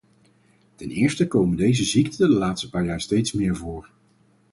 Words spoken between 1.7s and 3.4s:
ziekten de laatste paar jaar steeds